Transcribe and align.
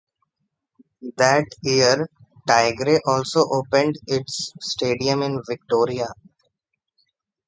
That 1.17 1.45
year 1.61 2.09
Tigre 2.47 3.01
also 3.05 3.45
opened 3.51 3.99
its 4.07 4.51
stadium 4.59 5.21
in 5.21 5.39
Victoria. 5.47 6.07